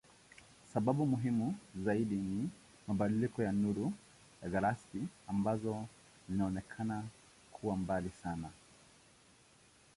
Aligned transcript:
Sababu 0.73 1.05
muhimu 1.05 1.55
zaidi 1.75 2.15
ni 2.15 2.49
mabadiliko 2.87 3.43
ya 3.43 3.51
nuru 3.51 3.93
ya 4.43 4.49
galaksi 4.49 5.07
ambazo 5.27 5.85
zinaonekana 6.29 7.03
kuwa 7.51 7.77
mbali 7.77 8.09
sana. 8.09 8.49